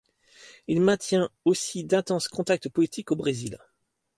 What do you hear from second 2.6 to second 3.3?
politiques au